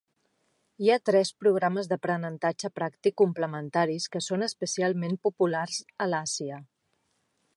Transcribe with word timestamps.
Hi 0.83 0.87
ha 0.93 1.01
tres 1.09 1.31
programes 1.43 1.89
d'aprenentatge 1.91 2.71
pràctic 2.79 3.17
complementaris 3.23 4.09
que 4.15 4.23
són 4.31 4.49
especialment 4.49 5.17
populars 5.29 5.77
a 6.07 6.11
l'Àsia. 6.15 6.61